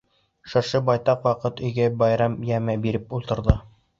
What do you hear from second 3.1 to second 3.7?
ултырҙы.